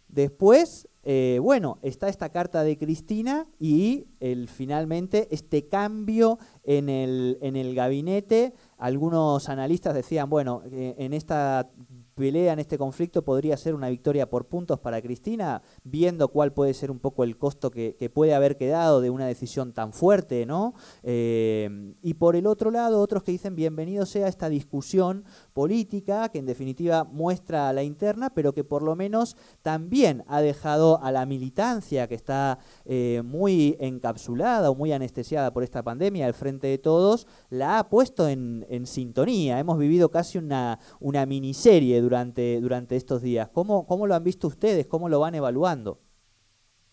después 0.08 0.88
eh, 1.08 1.38
bueno, 1.40 1.78
está 1.82 2.08
esta 2.08 2.30
carta 2.30 2.64
de 2.64 2.76
Cristina 2.76 3.46
y 3.60 4.08
el, 4.18 4.48
finalmente 4.48 5.28
este 5.30 5.68
cambio 5.68 6.40
en 6.64 6.88
el, 6.88 7.38
en 7.42 7.54
el 7.54 7.76
gabinete. 7.76 8.54
Algunos 8.78 9.48
analistas 9.48 9.94
decían, 9.94 10.28
bueno, 10.28 10.62
eh, 10.70 10.94
en 10.98 11.12
esta 11.12 11.70
pelea 12.16 12.54
en 12.54 12.58
este 12.58 12.78
conflicto 12.78 13.22
podría 13.22 13.56
ser 13.56 13.74
una 13.74 13.90
victoria 13.90 14.28
por 14.28 14.46
puntos 14.46 14.80
para 14.80 15.00
Cristina, 15.02 15.62
viendo 15.84 16.28
cuál 16.28 16.52
puede 16.52 16.72
ser 16.74 16.90
un 16.90 16.98
poco 16.98 17.22
el 17.24 17.36
costo 17.36 17.70
que, 17.70 17.94
puede 18.12 18.34
haber 18.34 18.56
quedado 18.56 19.00
de 19.00 19.10
una 19.10 19.26
decisión 19.26 19.72
tan 19.72 19.92
fuerte, 19.92 20.46
¿no? 20.46 20.74
Eh, 21.02 21.94
y 22.02 22.14
por 22.14 22.36
el 22.36 22.46
otro 22.46 22.70
lado, 22.70 23.00
otros 23.00 23.22
que 23.22 23.32
dicen 23.32 23.54
bienvenido 23.54 24.06
sea 24.06 24.28
esta 24.28 24.48
discusión 24.48 25.24
política, 25.52 26.30
que 26.30 26.38
en 26.38 26.46
definitiva 26.46 27.04
muestra 27.04 27.68
a 27.68 27.72
la 27.74 27.82
interna, 27.82 28.30
pero 28.30 28.54
que 28.54 28.64
por 28.64 28.82
lo 28.82 28.96
menos 28.96 29.36
también 29.60 30.24
ha 30.28 30.40
dejado 30.40 31.02
a 31.02 31.12
la 31.12 31.26
militancia 31.26 32.06
que 32.06 32.14
está 32.14 32.58
eh, 32.86 33.22
muy 33.24 33.76
encapsulada 33.78 34.70
o 34.70 34.74
muy 34.74 34.92
anestesiada 34.92 35.52
por 35.52 35.64
esta 35.64 35.82
pandemia 35.82 36.26
al 36.26 36.34
frente 36.34 36.68
de 36.68 36.78
todos, 36.78 37.26
la 37.50 37.78
ha 37.78 37.90
puesto 37.90 38.28
en, 38.28 38.64
en 38.68 38.86
sintonía. 38.86 39.58
Hemos 39.58 39.78
vivido 39.78 40.10
casi 40.10 40.38
una, 40.38 40.78
una 41.00 41.26
miniserie 41.26 42.00
durante, 42.00 42.60
durante 42.60 42.96
estos 42.96 43.22
días. 43.22 43.48
¿Cómo, 43.48 43.86
¿Cómo 43.86 44.06
lo 44.06 44.14
han 44.14 44.24
visto 44.24 44.46
ustedes? 44.46 44.86
¿Cómo 44.86 45.08
lo 45.08 45.20
van 45.20 45.34
evaluando? 45.34 46.00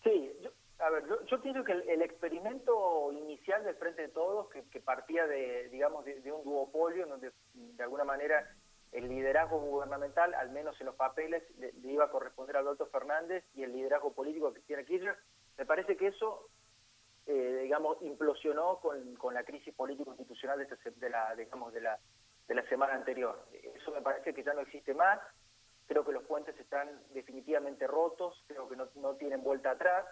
Sí, 0.02 0.32
yo, 0.42 0.50
a 0.78 0.90
ver, 0.90 1.04
yo, 1.26 1.42
pienso 1.42 1.64
que 1.64 1.72
el, 1.72 2.02
experimento 2.02 3.12
inicial 3.12 3.64
del 3.64 3.74
Frente 3.76 4.02
de 4.02 4.08
Todos, 4.08 4.48
que, 4.50 4.80
partía 4.80 5.26
de, 5.26 5.68
digamos, 5.70 6.04
de, 6.04 6.32
un 6.32 6.44
duopolio, 6.44 7.04
en 7.04 7.08
donde 7.10 7.32
de 7.54 7.82
alguna 7.82 8.04
manera 8.04 8.48
el 8.92 9.08
liderazgo 9.08 9.58
gubernamental, 9.58 10.34
al 10.34 10.50
menos 10.50 10.80
en 10.80 10.86
los 10.86 10.94
papeles, 10.94 11.42
le, 11.58 11.72
iba 11.90 12.04
a 12.04 12.10
corresponder 12.10 12.56
a 12.56 12.60
Alberto 12.60 12.86
Fernández 12.86 13.44
y 13.54 13.62
el 13.62 13.72
liderazgo 13.72 14.12
político 14.12 14.46
a 14.46 14.52
Cristina 14.52 14.84
Kirchner, 14.84 15.16
me 15.58 15.66
parece 15.66 15.96
que 15.96 16.08
eso, 16.08 16.48
eh, 17.26 17.60
digamos, 17.62 18.00
implosionó 18.02 18.78
con, 18.80 19.14
con 19.16 19.34
la 19.34 19.44
crisis 19.44 19.74
político-institucional 19.74 20.58
de, 20.58 20.64
este, 20.64 20.90
de, 20.90 21.10
la, 21.10 21.34
digamos, 21.34 21.72
de 21.72 21.80
la 21.80 21.98
de 22.48 22.54
la 22.54 22.68
semana 22.68 22.94
anterior. 22.94 23.46
Eso 23.52 23.90
me 23.92 24.02
parece 24.02 24.34
que 24.34 24.42
ya 24.42 24.52
no 24.52 24.60
existe 24.60 24.94
más, 24.94 25.18
creo 25.86 26.04
que 26.04 26.12
los 26.12 26.24
puentes 26.24 26.58
están 26.58 26.88
definitivamente 27.12 27.86
rotos, 27.86 28.42
creo 28.46 28.68
que 28.68 28.76
no, 28.76 28.88
no 28.96 29.14
tienen 29.14 29.42
vuelta 29.42 29.72
atrás, 29.72 30.06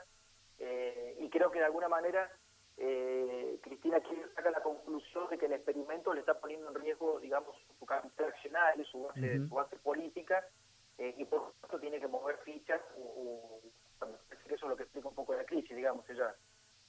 eh, 0.59 1.17
y 1.21 1.29
creo 1.29 1.51
que 1.51 1.59
de 1.59 1.67
alguna 1.67 1.89
manera 1.89 2.31
eh, 2.77 3.59
Cristina 3.63 4.01
quiere 4.01 4.29
sacar 4.35 4.53
la 4.53 4.63
conclusión 4.63 5.29
de 5.29 5.39
que 5.39 5.47
el 5.47 5.53
experimento 5.53 6.13
le 6.15 6.21
está 6.21 6.39
poniendo 6.39 6.69
en 6.69 6.75
riesgo, 6.75 7.21
digamos, 7.21 7.57
su 7.79 7.87
capital 7.87 8.29
accional 8.29 8.81
y 8.81 8.85
su 8.85 9.03
base, 9.03 9.39
su 9.49 9.55
base 9.55 9.77
política, 9.77 10.47
eh, 10.99 11.15
y 11.17 11.25
por 11.25 11.41
lo 11.41 11.55
tanto 11.61 11.81
tiene 11.81 12.01
que 12.01 12.09
mover 12.09 12.39
fichas, 12.39 12.81
o, 12.99 13.61
eso 14.47 14.55
es 14.55 14.63
lo 14.63 14.77
que 14.77 14.83
explica 14.83 15.09
un 15.09 15.15
poco 15.15 15.35
la 15.35 15.45
crisis, 15.45 15.77
digamos, 15.77 16.09
ella 16.11 16.35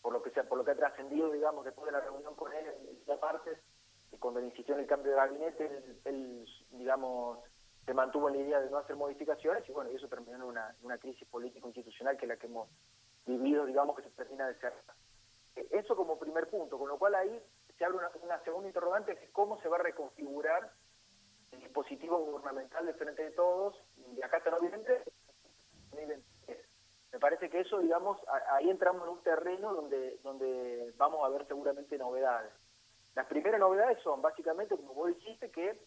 por 0.02 0.12
lo 0.12 0.22
que 0.22 0.32
sea, 0.32 0.44
por 0.44 0.58
lo 0.58 0.66
que 0.66 0.72
ha 0.72 0.76
trascendido, 0.76 1.32
digamos, 1.32 1.64
después 1.64 1.86
de 1.86 1.94
la 1.94 2.02
reunión 2.02 2.36
con 2.36 2.52
él 2.52 2.66
en 2.66 2.98
esta 2.98 3.18
parte, 3.20 3.58
y 4.14 4.18
cuando 4.18 4.40
él 4.40 4.46
en 5.26 5.36
el 5.36 5.40
gabinete, 5.40 6.00
él, 6.06 6.46
digamos, 6.72 7.40
se 7.86 7.94
mantuvo 7.94 8.30
en 8.30 8.38
la 8.38 8.42
idea 8.42 8.62
de 8.62 8.70
no 8.70 8.78
hacer 8.78 8.96
modificaciones 8.96 9.68
y 9.68 9.72
bueno, 9.72 9.92
y 9.92 9.96
eso 9.96 10.08
terminó 10.08 10.36
en 10.36 10.44
una, 10.44 10.76
una 10.84 10.98
crisis 10.98 11.28
político-institucional 11.28 12.18
que 12.18 12.26
es 12.26 12.30
la 12.30 12.38
que 12.38 12.48
hemos 12.48 12.70
vivido, 13.26 13.66
digamos, 13.66 13.96
que 13.96 14.04
se 14.04 14.10
termina 14.12 14.48
de 14.48 14.56
cerrar. 14.56 14.96
Eso 15.56 15.96
como 15.96 16.18
primer 16.18 16.50
punto, 16.50 16.78
con 16.78 16.90
lo 16.90 16.98
cual 16.98 17.16
ahí 17.16 17.42
se 17.78 17.86
abre 17.86 17.98
una, 17.98 18.40
segunda 18.44 18.68
interrogante, 18.68 19.16
que 19.16 19.26
es 19.26 19.32
cómo 19.32 19.60
se 19.62 19.68
va 19.68 19.78
a 19.78 19.84
reconfigurar 19.84 20.72
el 21.52 21.60
dispositivo 21.60 22.18
gubernamental 22.20 22.86
de 22.86 22.94
frente 22.94 23.24
de 23.24 23.32
todos, 23.32 23.80
de 23.96 24.24
acá 24.24 24.38
hasta 24.38 24.52
noviembre, 24.52 25.04
me 27.12 27.20
parece 27.20 27.50
que 27.50 27.60
eso, 27.60 27.80
digamos, 27.80 28.20
ahí 28.52 28.70
entramos 28.70 29.04
en 29.04 29.10
un 29.10 29.22
terreno 29.22 29.74
donde, 29.74 30.18
donde 30.24 30.92
vamos 30.98 31.24
a 31.24 31.30
ver 31.30 31.46
seguramente 31.48 31.98
novedades. 31.98 32.52
Las 33.16 33.28
primeras 33.28 33.60
novedades 33.60 34.00
son, 34.04 34.22
básicamente, 34.22 34.76
como 34.76 34.94
vos 34.94 35.08
dijiste, 35.08 35.52
que 35.52 35.78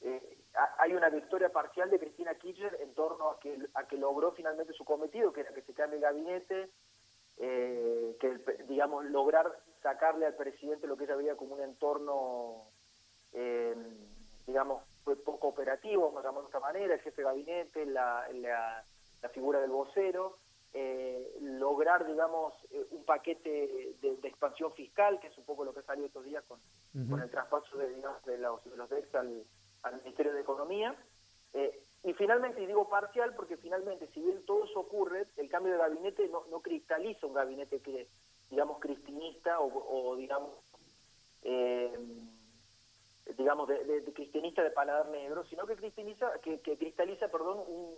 eh, 0.00 0.38
hay 0.78 0.94
una 0.94 1.08
victoria 1.08 1.50
parcial 1.50 1.90
de 1.90 1.98
Cristina 1.98 2.34
Kirchner 2.34 2.78
en 2.80 2.94
torno 2.94 3.30
a 3.30 3.40
que, 3.40 3.58
a 3.74 3.86
que 3.86 3.96
logró 3.96 4.32
finalmente 4.32 4.72
su 4.72 4.84
cometido, 4.84 5.32
que 5.32 5.40
era 5.40 5.52
que 5.52 5.62
se 5.62 5.74
cambie 5.74 5.96
el 5.96 6.02
gabinete, 6.02 6.70
eh, 7.38 8.16
que, 8.20 8.38
digamos, 8.68 9.04
lograr 9.06 9.60
sacarle 9.82 10.26
al 10.26 10.34
presidente 10.34 10.86
lo 10.86 10.96
que 10.96 11.04
ella 11.04 11.16
veía 11.16 11.36
como 11.36 11.54
un 11.54 11.60
entorno, 11.62 12.68
eh, 13.32 13.74
digamos, 14.46 14.82
poco 15.24 15.48
operativo, 15.48 16.14
digamos 16.16 16.44
de 16.44 16.46
esta 16.46 16.60
manera, 16.60 16.94
el 16.94 17.00
jefe 17.00 17.22
de 17.22 17.28
gabinete, 17.28 17.86
la, 17.86 18.26
la, 18.32 19.28
figura 19.30 19.60
del 19.60 19.70
vocero, 19.70 20.38
eh, 20.74 21.36
lograr, 21.40 22.06
digamos, 22.06 22.54
un 22.90 23.04
paquete 23.04 23.94
de, 24.00 24.28
expansión 24.28 24.72
fiscal, 24.72 25.20
que 25.20 25.28
es 25.28 25.38
un 25.38 25.44
poco 25.44 25.64
lo 25.64 25.72
que 25.72 25.80
ha 25.80 25.84
salido 25.84 26.06
estos 26.06 26.24
días 26.24 26.44
con, 26.44 26.60
con 27.08 27.20
el 27.20 27.30
traspaso 27.30 27.78
de, 27.78 27.94
digamos, 27.94 28.24
de 28.24 28.38
los, 28.38 28.64
de 28.64 28.76
los 28.76 28.90
al, 29.14 29.44
al 29.82 30.02
Ministerio 30.02 30.32
de 30.32 30.40
Economía. 30.40 30.96
Y 32.04 32.12
finalmente, 32.12 32.62
y 32.62 32.66
digo 32.66 32.86
parcial, 32.86 33.34
porque 33.34 33.56
finalmente, 33.56 34.06
si 34.12 34.20
bien 34.20 34.44
todo 34.44 34.64
eso 34.64 34.78
ocurre, 34.78 35.26
el 35.38 35.48
cambio 35.48 35.72
de 35.72 35.78
gabinete 35.78 36.28
no, 36.28 36.44
no 36.50 36.60
cristaliza 36.60 37.26
un 37.26 37.32
gabinete 37.32 37.80
que, 37.80 38.08
digamos, 38.50 38.78
cristinista 38.78 39.58
o, 39.58 40.14
digamos, 40.14 40.50
eh, 41.42 41.98
digamos, 43.38 43.68
de, 43.68 44.04
cristianista 44.14 44.62
de 44.62 44.70
paladar 44.70 45.08
negro, 45.08 45.46
sino 45.46 45.66
que 45.66 45.76
cristaliza, 45.76 46.30
que, 46.42 46.60
cristaliza 46.60 47.28
perdón, 47.28 47.64
un, 47.66 47.94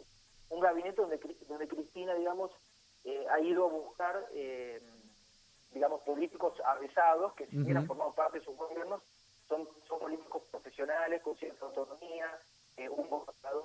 un, 0.50 0.60
gabinete 0.60 1.00
donde, 1.02 1.18
donde 1.48 1.66
Cristina, 1.66 2.14
digamos, 2.14 2.52
eh, 3.06 3.26
ha 3.30 3.40
ido 3.40 3.64
a 3.64 3.68
buscar, 3.68 4.26
eh, 4.32 4.80
digamos, 5.72 6.02
políticos 6.02 6.60
avesados 6.64 7.32
que 7.34 7.46
si 7.46 7.56
bien 7.56 7.76
han 7.76 7.86
formado 7.86 8.12
parte 8.12 8.38
de 8.38 8.44
sus 8.44 8.56
gobiernos, 8.56 9.02
son, 9.48 9.68
son 9.86 9.98
políticos 9.98 10.42
profesionales, 10.50 11.22
con 11.22 11.36
cierta 11.36 11.64
autonomía, 11.64 12.38
eh, 12.76 12.88
un 12.88 13.08
gobernador 13.08 13.64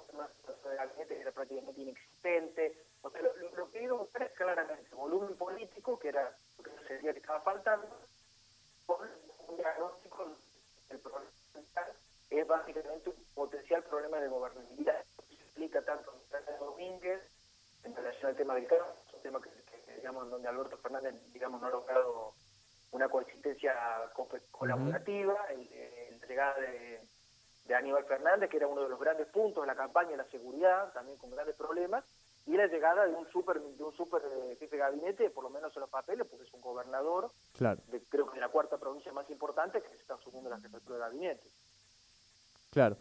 de 0.63 0.75
gabinete 0.75 1.15
que 1.15 1.21
era 1.21 1.31
prácticamente 1.31 1.81
inexistente. 1.81 2.77
O 3.01 3.09
sea, 3.09 3.21
lo, 3.21 3.33
lo 3.57 3.69
que 3.71 3.79
he 3.79 3.83
ido 3.83 3.95
a 3.95 3.99
buscar 3.99 4.23
es 4.23 4.31
claramente 4.31 4.95
volumen 4.95 5.35
político, 5.35 5.99
que 5.99 6.09
era 6.09 6.33
lo 6.57 6.63
que 6.63 6.87
se 6.87 6.93
decía 6.93 7.13
que 7.13 7.19
estaba 7.19 7.41
faltando, 7.41 7.87
con 8.85 9.09
un 9.47 9.57
diagnóstico 9.57 10.27
del 10.89 10.99
problema 10.99 11.31
es 12.31 12.47
básicamente 12.47 13.09
un 13.09 13.15
potencial 13.35 13.83
problema 13.83 14.17
de 14.19 14.29
gobernabilidad. 14.29 15.03
Se 15.27 15.33
explica 15.33 15.81
tanto 15.83 16.13
en 16.31 16.59
Domínguez 16.59 17.21
en 17.83 17.95
relación 17.95 18.31
al 18.31 18.37
tema 18.37 18.55
del 18.55 18.67
caso, 18.67 18.95
un 19.13 19.21
tema 19.21 19.41
que, 19.41 19.95
digamos, 19.95 20.27
donde 20.41 20.49
Alberto 20.49 20.77
Fernández 20.77 21.15
digamos, 21.33 21.61
no 21.61 21.67
ha 21.67 21.71
logrado 21.71 22.33
una 22.91 23.07
coexistencia 23.07 23.73
colaborativa, 24.51 25.35
la 25.49 26.27
llegada 26.27 26.59
de 26.59 26.99
de 27.65 27.75
Aníbal 27.75 28.05
Fernández, 28.05 28.49
que 28.49 28.57
era 28.57 28.67
uno 28.67 28.83
de 28.83 28.89
los 28.89 28.99
grandes 28.99 29.27
puntos 29.27 29.63
de 29.63 29.67
la 29.67 29.75
campaña, 29.75 30.17
la 30.17 30.25
seguridad, 30.25 30.91
también 30.93 31.17
con 31.17 31.31
grandes 31.31 31.55
problemas, 31.55 32.03
y 32.45 32.57
la 32.57 32.67
llegada 32.67 33.05
de 33.05 33.13
un 33.13 33.29
super 33.31 33.61
de 33.61 33.83
un 33.83 33.95
super 33.95 34.21
eh, 34.25 34.57
jefe 34.59 34.75
de 34.75 34.81
gabinete, 34.81 35.29
por 35.29 35.43
lo 35.43 35.49
menos 35.49 35.75
en 35.75 35.81
los 35.81 35.89
papeles, 35.89 36.27
porque 36.27 36.45
es 36.45 36.53
un 36.53 36.61
gobernador, 36.61 37.31
claro. 37.53 37.79
de, 37.87 38.01
creo 38.09 38.27
que 38.27 38.35
de 38.35 38.41
la 38.41 38.49
cuarta 38.49 38.77
provincia 38.77 39.13
más 39.13 39.29
importante, 39.29 39.81
que 39.81 39.89
se 39.89 39.97
está 39.97 40.15
asumiendo 40.15 40.49
la 40.49 40.59
jefatura 40.59 40.95
de 40.95 41.01
gabinete. 41.01 41.49
Claro. 42.71 42.97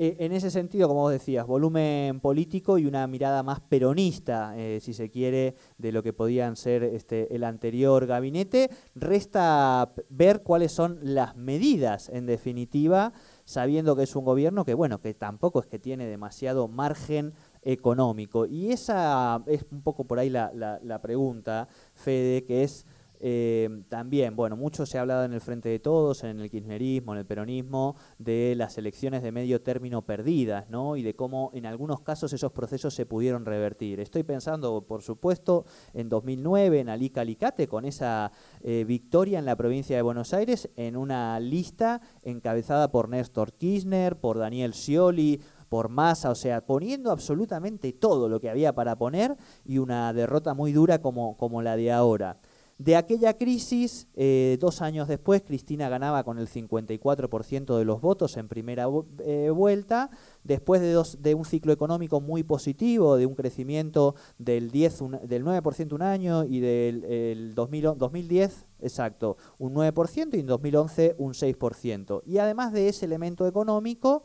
Eh, 0.00 0.14
en 0.20 0.30
ese 0.30 0.52
sentido, 0.52 0.86
como 0.86 1.00
vos 1.00 1.10
decías, 1.10 1.44
volumen 1.44 2.20
político 2.20 2.78
y 2.78 2.86
una 2.86 3.08
mirada 3.08 3.42
más 3.42 3.58
peronista, 3.58 4.56
eh, 4.56 4.78
si 4.80 4.94
se 4.94 5.10
quiere, 5.10 5.56
de 5.76 5.90
lo 5.90 6.04
que 6.04 6.12
podían 6.12 6.54
ser 6.54 6.84
este, 6.84 7.34
el 7.34 7.42
anterior 7.42 8.06
gabinete. 8.06 8.70
Resta 8.94 9.92
ver 10.08 10.44
cuáles 10.44 10.70
son 10.70 11.00
las 11.02 11.34
medidas, 11.34 12.10
en 12.10 12.26
definitiva, 12.26 13.12
sabiendo 13.44 13.96
que 13.96 14.04
es 14.04 14.14
un 14.14 14.24
gobierno 14.24 14.64
que, 14.64 14.74
bueno, 14.74 15.00
que 15.00 15.14
tampoco 15.14 15.58
es 15.58 15.66
que 15.66 15.80
tiene 15.80 16.06
demasiado 16.06 16.68
margen 16.68 17.34
económico. 17.62 18.46
Y 18.46 18.70
esa 18.70 19.42
es 19.46 19.66
un 19.72 19.82
poco 19.82 20.04
por 20.04 20.20
ahí 20.20 20.30
la, 20.30 20.52
la, 20.54 21.02
pregunta, 21.02 21.66
Fede, 21.94 22.44
que 22.44 22.62
es 22.62 22.86
eh, 23.20 23.82
también, 23.88 24.36
bueno, 24.36 24.56
mucho 24.56 24.86
se 24.86 24.98
ha 24.98 25.00
hablado 25.00 25.24
en 25.24 25.32
el 25.32 25.40
Frente 25.40 25.68
de 25.68 25.78
Todos, 25.78 26.24
en 26.24 26.40
el 26.40 26.50
kirchnerismo, 26.50 27.12
en 27.12 27.18
el 27.18 27.26
peronismo, 27.26 27.96
de 28.18 28.54
las 28.56 28.78
elecciones 28.78 29.22
de 29.22 29.32
medio 29.32 29.60
término 29.60 30.02
perdidas, 30.02 30.68
¿no? 30.70 30.96
Y 30.96 31.02
de 31.02 31.14
cómo 31.14 31.50
en 31.54 31.66
algunos 31.66 32.00
casos 32.00 32.32
esos 32.32 32.52
procesos 32.52 32.94
se 32.94 33.06
pudieron 33.06 33.44
revertir. 33.44 34.00
Estoy 34.00 34.22
pensando, 34.22 34.82
por 34.82 35.02
supuesto, 35.02 35.64
en 35.94 36.08
2009, 36.08 36.80
en 36.80 36.88
Alica 36.88 37.22
Alicate, 37.22 37.66
con 37.66 37.84
esa 37.84 38.32
eh, 38.60 38.84
victoria 38.86 39.38
en 39.38 39.44
la 39.44 39.56
provincia 39.56 39.96
de 39.96 40.02
Buenos 40.02 40.32
Aires, 40.32 40.70
en 40.76 40.96
una 40.96 41.38
lista 41.40 42.00
encabezada 42.22 42.90
por 42.90 43.08
Néstor 43.08 43.52
Kirchner, 43.52 44.16
por 44.16 44.38
Daniel 44.38 44.74
Scioli, 44.74 45.40
por 45.68 45.88
Massa, 45.88 46.30
o 46.30 46.34
sea, 46.34 46.64
poniendo 46.64 47.10
absolutamente 47.10 47.92
todo 47.92 48.28
lo 48.28 48.40
que 48.40 48.50
había 48.50 48.74
para 48.74 48.96
poner 48.96 49.36
y 49.64 49.78
una 49.78 50.12
derrota 50.12 50.54
muy 50.54 50.72
dura 50.72 51.00
como, 51.00 51.36
como 51.36 51.62
la 51.62 51.76
de 51.76 51.92
ahora. 51.92 52.38
De 52.78 52.94
aquella 52.94 53.36
crisis, 53.36 54.06
eh, 54.14 54.56
dos 54.60 54.82
años 54.82 55.08
después, 55.08 55.42
Cristina 55.42 55.88
ganaba 55.88 56.22
con 56.22 56.38
el 56.38 56.46
54% 56.46 57.76
de 57.76 57.84
los 57.84 58.00
votos 58.00 58.36
en 58.36 58.46
primera 58.46 58.86
eh, 59.18 59.50
vuelta, 59.50 60.10
después 60.44 60.80
de, 60.80 60.92
dos, 60.92 61.20
de 61.20 61.34
un 61.34 61.44
ciclo 61.44 61.72
económico 61.72 62.20
muy 62.20 62.44
positivo, 62.44 63.16
de 63.16 63.26
un 63.26 63.34
crecimiento 63.34 64.14
del, 64.38 64.70
10, 64.70 65.00
del 65.24 65.44
9% 65.44 65.92
un 65.92 66.02
año 66.02 66.44
y 66.44 66.60
del 66.60 67.04
el 67.04 67.54
2010, 67.56 68.66
exacto, 68.78 69.38
un 69.58 69.74
9% 69.74 70.36
y 70.36 70.40
en 70.40 70.46
2011 70.46 71.16
un 71.18 71.32
6%. 71.32 72.22
Y 72.26 72.38
además 72.38 72.72
de 72.72 72.88
ese 72.88 73.06
elemento 73.06 73.48
económico, 73.48 74.22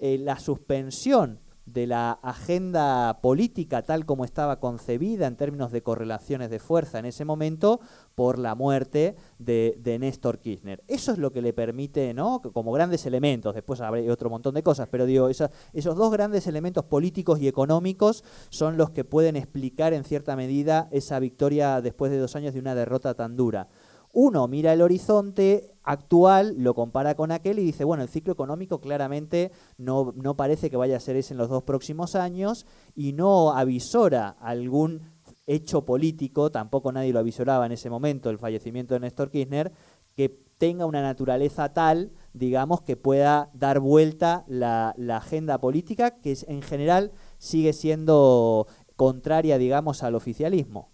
eh, 0.00 0.18
la 0.18 0.40
suspensión 0.40 1.38
de 1.66 1.86
la 1.86 2.12
agenda 2.22 3.20
política 3.22 3.82
tal 3.82 4.04
como 4.04 4.24
estaba 4.24 4.60
concebida 4.60 5.26
en 5.26 5.36
términos 5.36 5.72
de 5.72 5.82
correlaciones 5.82 6.50
de 6.50 6.58
fuerza 6.58 6.98
en 6.98 7.06
ese 7.06 7.24
momento 7.24 7.80
por 8.14 8.38
la 8.38 8.54
muerte 8.54 9.16
de, 9.38 9.78
de 9.80 9.98
Néstor 9.98 10.38
Kirchner. 10.38 10.84
Eso 10.88 11.12
es 11.12 11.18
lo 11.18 11.32
que 11.32 11.42
le 11.42 11.52
permite, 11.52 12.14
¿no? 12.14 12.40
Como 12.40 12.72
grandes 12.72 13.06
elementos, 13.06 13.54
después 13.54 13.80
habrá 13.80 14.00
otro 14.12 14.30
montón 14.30 14.54
de 14.54 14.62
cosas, 14.62 14.88
pero 14.90 15.06
digo, 15.06 15.28
esos 15.28 15.50
dos 15.72 16.12
grandes 16.12 16.46
elementos 16.46 16.84
políticos 16.84 17.40
y 17.40 17.48
económicos 17.48 18.24
son 18.50 18.76
los 18.76 18.90
que 18.90 19.04
pueden 19.04 19.36
explicar 19.36 19.92
en 19.92 20.04
cierta 20.04 20.36
medida 20.36 20.88
esa 20.90 21.18
victoria 21.18 21.80
después 21.80 22.10
de 22.10 22.18
dos 22.18 22.36
años 22.36 22.54
de 22.54 22.60
una 22.60 22.74
derrota 22.74 23.14
tan 23.14 23.36
dura. 23.36 23.68
Uno 24.16 24.46
mira 24.46 24.72
el 24.72 24.80
horizonte 24.80 25.72
actual, 25.82 26.54
lo 26.56 26.72
compara 26.72 27.16
con 27.16 27.32
aquel 27.32 27.58
y 27.58 27.64
dice, 27.64 27.82
bueno, 27.82 28.04
el 28.04 28.08
ciclo 28.08 28.32
económico 28.32 28.80
claramente 28.80 29.50
no, 29.76 30.14
no 30.16 30.36
parece 30.36 30.70
que 30.70 30.76
vaya 30.76 30.96
a 30.96 31.00
ser 31.00 31.16
ese 31.16 31.34
en 31.34 31.38
los 31.38 31.48
dos 31.48 31.64
próximos 31.64 32.14
años 32.14 32.64
y 32.94 33.12
no 33.12 33.50
avisora 33.50 34.28
algún 34.28 35.02
hecho 35.48 35.84
político, 35.84 36.52
tampoco 36.52 36.92
nadie 36.92 37.12
lo 37.12 37.18
avisoraba 37.18 37.66
en 37.66 37.72
ese 37.72 37.90
momento, 37.90 38.30
el 38.30 38.38
fallecimiento 38.38 38.94
de 38.94 39.00
Néstor 39.00 39.32
Kirchner, 39.32 39.72
que 40.14 40.28
tenga 40.58 40.86
una 40.86 41.02
naturaleza 41.02 41.72
tal, 41.72 42.12
digamos, 42.32 42.82
que 42.82 42.96
pueda 42.96 43.50
dar 43.52 43.80
vuelta 43.80 44.44
la, 44.46 44.94
la 44.96 45.16
agenda 45.16 45.58
política, 45.58 46.20
que 46.20 46.38
en 46.46 46.62
general 46.62 47.10
sigue 47.38 47.72
siendo 47.72 48.68
contraria, 48.94 49.58
digamos, 49.58 50.04
al 50.04 50.14
oficialismo. 50.14 50.93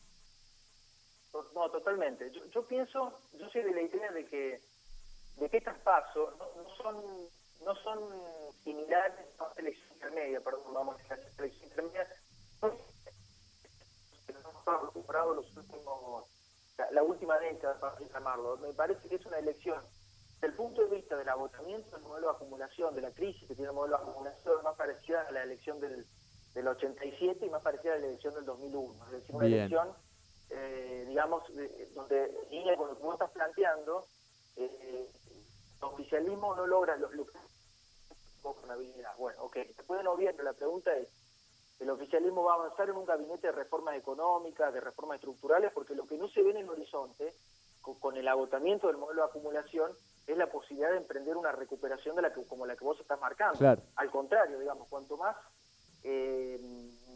No, 1.54 1.71
totalmente. 1.71 2.30
Yo, 2.30 2.66
pienso, 2.66 3.12
yo 3.33 3.49
soy 3.50 3.62
de 3.62 3.73
la 3.73 3.83
idea 3.83 4.12
de 4.12 4.26
que 4.26 4.61
de 5.37 5.49
que 5.49 5.57
estos 5.57 5.78
pasos 5.78 6.35
no, 6.37 6.76
son 6.76 6.97
no 7.64 7.75
son 7.76 7.99
similares 8.62 9.26
a 9.38 9.45
la 9.45 9.54
selección 9.54 9.92
intermedia, 9.95 10.40
perdón, 10.40 10.75
vamos 10.75 10.97
a 10.97 10.99
decir, 10.99 11.19
la 11.19 11.37
selección 11.37 11.69
intermedia 11.69 12.09
que 14.26 14.33
nos 14.33 14.45
hemos 14.45 14.69
acostumbrado 14.69 15.35
los 15.35 15.57
últimos, 15.57 16.26
la, 16.90 17.02
última 17.02 17.38
década, 17.38 17.78
para 17.80 17.99
llamarlo. 17.99 18.57
Me 18.59 18.73
parece 18.73 19.09
que 19.09 19.16
es 19.16 19.26
una 19.26 19.38
elección, 19.38 19.83
desde 20.35 20.49
el 20.49 20.54
punto 20.54 20.83
de 20.83 20.97
vista 20.97 21.16
del 21.16 21.28
agotamiento 21.28 21.97
del 21.97 22.02
modelo 22.07 22.28
de 22.28 22.35
acumulación, 22.35 22.95
de 22.95 23.02
la 23.02 23.11
crisis 23.11 23.49
que 23.49 23.54
tiene 23.54 23.71
el 23.71 23.75
modelo 23.75 23.97
de 23.97 24.02
acumulación, 24.02 24.62
más 24.62 24.76
parecida 24.76 25.23
a 25.23 25.33
la 25.33 25.42
elección 25.42 25.80
del, 25.80 26.07
del 26.54 26.69
87 26.69 27.47
y 27.47 27.50
más 27.50 27.62
parecida 27.62 27.95
a 27.95 27.99
la 27.99 28.07
elección 28.07 28.35
del 28.35 28.45
2001. 28.45 29.07
Es 29.07 29.12
decir, 29.12 29.35
una 29.35 29.47
elección 29.47 29.88
eh, 30.50 31.04
digamos, 31.09 31.45
donde 31.95 32.47
línea 32.50 32.76
con 32.76 32.88
lo 32.88 32.97
que 32.97 33.02
vos 33.02 33.14
estás 33.14 33.30
planteando, 33.30 34.04
el 34.57 35.09
oficialismo 35.80 36.54
no 36.54 36.66
logra 36.66 36.97
lo, 36.97 37.11
lo 37.12 37.26
habilidad. 38.71 39.12
Bueno, 39.19 39.42
ok, 39.45 39.57
después 39.76 39.99
de 39.99 40.04
noviembre 40.04 40.45
la 40.45 40.52
pregunta 40.52 40.95
es, 40.97 41.09
¿el 41.78 41.90
oficialismo 41.90 42.45
va 42.45 42.52
a 42.52 42.57
avanzar 42.57 42.88
en 42.88 42.97
un 42.97 43.04
gabinete 43.04 43.49
de 43.49 43.52
reformas 43.52 43.97
económicas, 43.97 44.73
de 44.73 44.80
reformas 44.80 45.16
estructurales? 45.16 45.73
Porque 45.73 45.95
lo 45.95 46.07
que 46.07 46.16
no 46.16 46.28
se 46.28 46.42
ve 46.42 46.50
en 46.50 46.59
el 46.59 46.69
horizonte, 46.69 47.35
con, 47.80 48.16
el 48.16 48.28
agotamiento 48.28 48.88
del 48.88 48.99
modelo 48.99 49.23
de 49.23 49.28
acumulación, 49.28 49.92
es 50.26 50.37
la 50.37 50.50
posibilidad 50.50 50.90
de 50.90 50.99
emprender 50.99 51.37
una 51.37 51.52
recuperación 51.52 52.14
de 52.16 52.23
la 52.23 52.33
que, 52.33 52.45
como 52.47 52.66
la 52.66 52.76
que 52.76 52.85
vos 52.85 53.00
estás 53.00 53.21
marcando. 53.21 53.59
Al 53.97 54.11
contrario, 54.11 54.59
digamos, 54.59 54.87
cuanto 54.88 55.16
más, 55.16 55.37
eh, 56.04 56.61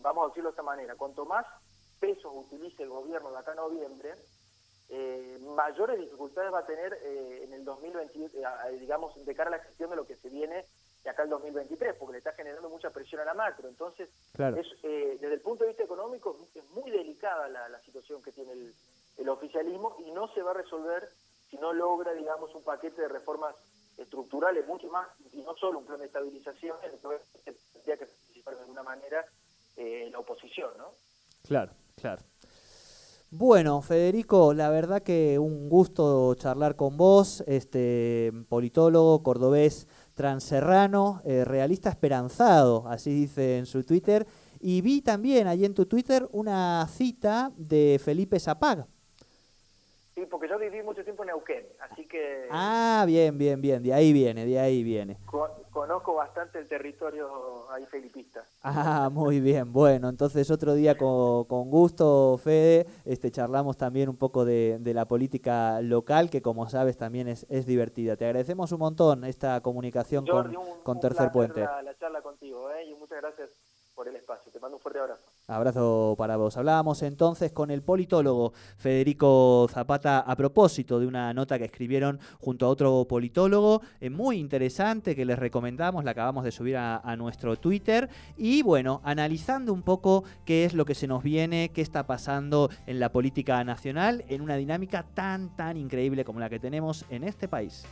vamos 0.00 0.24
a 0.24 0.28
decirlo 0.28 0.50
de 0.50 0.54
esta 0.54 0.62
manera, 0.62 0.96
cuanto 0.96 1.24
más 1.24 1.46
pesos 1.94 2.32
utilice 2.34 2.82
el 2.82 2.90
gobierno 2.90 3.30
de 3.30 3.38
acá 3.38 3.52
a 3.52 3.56
noviembre, 3.56 4.14
eh, 4.90 5.38
mayores 5.56 5.98
dificultades 5.98 6.52
va 6.52 6.60
a 6.60 6.66
tener 6.66 6.92
eh, 7.02 7.44
en 7.44 7.52
el 7.52 7.64
2020, 7.64 8.30
digamos, 8.78 9.24
de 9.24 9.34
cara 9.34 9.48
a 9.48 9.56
la 9.56 9.64
gestión 9.64 9.90
de 9.90 9.96
lo 9.96 10.06
que 10.06 10.16
se 10.16 10.28
viene 10.28 10.66
de 11.02 11.10
acá 11.10 11.22
al 11.22 11.30
2023, 11.30 11.96
porque 11.96 12.12
le 12.12 12.18
está 12.18 12.32
generando 12.32 12.68
mucha 12.68 12.90
presión 12.90 13.20
a 13.20 13.24
la 13.24 13.34
macro. 13.34 13.68
Entonces, 13.68 14.08
desde 14.36 15.34
el 15.34 15.40
punto 15.40 15.64
de 15.64 15.70
vista 15.70 15.84
económico, 15.84 16.36
es 16.54 16.64
muy 16.70 16.90
delicada 16.90 17.48
la, 17.48 17.80
situación 17.80 18.22
que 18.22 18.32
tiene 18.32 18.52
el, 18.52 18.74
el, 19.18 19.28
oficialismo 19.28 19.96
y 19.98 20.10
no 20.12 20.32
se 20.34 20.42
va 20.42 20.52
a 20.52 20.54
resolver 20.54 21.08
si 21.50 21.56
no 21.56 21.72
logra, 21.72 22.12
digamos, 22.12 22.54
un 22.54 22.62
paquete 22.62 23.02
de 23.02 23.08
reformas 23.08 23.54
estructurales 23.96 24.66
mucho 24.66 24.88
más, 24.88 25.08
y 25.32 25.42
no 25.42 25.54
solo 25.56 25.78
un 25.78 25.86
plan 25.86 25.98
de 25.98 26.06
estabilización, 26.06 26.76
entonces 26.82 27.22
tendría 27.72 27.96
que 27.96 28.06
participar 28.06 28.54
de 28.54 28.60
alguna 28.60 28.82
manera 28.82 29.24
eh, 29.76 30.08
la 30.10 30.18
oposición, 30.18 30.70
¿no? 30.78 30.92
Claro, 31.46 31.72
Bueno, 33.30 33.82
Federico, 33.82 34.54
la 34.54 34.70
verdad 34.70 35.02
que 35.02 35.38
un 35.40 35.68
gusto 35.68 36.34
charlar 36.36 36.76
con 36.76 36.96
vos, 36.96 37.42
este 37.48 38.30
politólogo 38.48 39.22
cordobés 39.24 39.88
transerrano, 40.14 41.20
eh, 41.24 41.44
realista 41.44 41.90
esperanzado, 41.90 42.86
así 42.86 43.12
dice 43.12 43.58
en 43.58 43.66
su 43.66 43.82
Twitter. 43.82 44.26
Y 44.60 44.82
vi 44.82 45.02
también 45.02 45.48
allí 45.48 45.64
en 45.64 45.74
tu 45.74 45.86
Twitter 45.86 46.28
una 46.30 46.86
cita 46.88 47.50
de 47.56 48.00
Felipe 48.02 48.38
Zapag, 48.38 48.86
Sí, 50.14 50.24
porque 50.30 50.48
yo 50.48 50.56
viví 50.60 50.80
mucho 50.82 51.02
tiempo 51.02 51.24
en 51.24 51.28
Neuquén, 51.28 51.66
que... 52.14 52.46
Ah, 52.48 53.04
bien, 53.08 53.36
bien, 53.36 53.60
bien, 53.60 53.82
de 53.82 53.92
ahí 53.92 54.12
viene, 54.12 54.46
de 54.46 54.60
ahí 54.60 54.84
viene. 54.84 55.18
conozco 55.72 56.14
bastante 56.14 56.60
el 56.60 56.68
territorio 56.68 57.68
ahí 57.72 57.84
felipista. 57.86 58.44
Ah, 58.62 59.10
muy 59.12 59.40
bien, 59.40 59.72
bueno, 59.72 60.08
entonces 60.08 60.48
otro 60.52 60.74
día 60.74 60.96
con, 60.96 61.70
gusto, 61.70 62.38
Fede, 62.38 62.86
este, 63.04 63.32
charlamos 63.32 63.76
también 63.76 64.08
un 64.08 64.16
poco 64.16 64.44
de, 64.44 64.78
la 64.94 65.06
política 65.06 65.80
local, 65.80 66.30
que 66.30 66.40
como 66.40 66.68
sabes 66.68 66.96
también 66.96 67.26
es, 67.26 67.46
es 67.50 67.66
divertida. 67.66 68.14
Te 68.16 68.26
agradecemos 68.26 68.70
un 68.70 68.78
montón 68.78 69.24
esta 69.24 69.60
comunicación 69.60 70.24
con, 70.24 70.54
con 70.84 71.00
Tercer 71.00 71.32
Puente. 71.32 71.62
La, 71.62 71.82
la 71.82 71.98
charla 71.98 72.22
contigo, 72.22 72.70
¿eh? 72.70 72.84
y 72.84 72.94
muchas 72.94 73.20
gracias 73.20 73.50
por 73.96 74.06
el 74.06 74.14
espacio. 74.14 74.52
Te 74.52 74.60
mando 74.60 74.76
un 74.76 74.82
fuerte 74.82 75.00
abrazo. 75.00 75.24
Abrazo 75.46 76.14
para 76.16 76.38
vos. 76.38 76.56
Hablábamos 76.56 77.02
entonces 77.02 77.52
con 77.52 77.70
el 77.70 77.82
politólogo 77.82 78.54
Federico 78.78 79.68
Zapata 79.70 80.20
a 80.20 80.36
propósito 80.36 80.98
de 80.98 81.06
una 81.06 81.34
nota 81.34 81.58
que 81.58 81.66
escribieron 81.66 82.18
junto 82.40 82.64
a 82.64 82.70
otro 82.70 83.04
politólogo, 83.06 83.82
eh, 84.00 84.08
muy 84.08 84.38
interesante 84.38 85.14
que 85.14 85.26
les 85.26 85.38
recomendamos, 85.38 86.02
la 86.02 86.12
acabamos 86.12 86.44
de 86.44 86.50
subir 86.50 86.78
a, 86.78 86.96
a, 86.96 87.14
nuestro 87.16 87.56
Twitter. 87.56 88.08
Y 88.38 88.62
bueno, 88.62 89.02
analizando 89.04 89.74
un 89.74 89.82
poco 89.82 90.24
qué 90.46 90.64
es 90.64 90.72
lo 90.72 90.86
que 90.86 90.94
se 90.94 91.06
nos 91.06 91.22
viene, 91.22 91.72
qué 91.74 91.82
está 91.82 92.06
pasando 92.06 92.70
en 92.86 92.98
la 92.98 93.12
política 93.12 93.62
nacional 93.64 94.24
en 94.28 94.40
una 94.40 94.56
dinámica 94.56 95.04
tan, 95.12 95.54
tan 95.56 95.76
increíble 95.76 96.24
como 96.24 96.40
la 96.40 96.48
que 96.48 96.58
tenemos 96.58 97.04
en 97.10 97.22
este 97.22 97.48
país. 97.48 97.84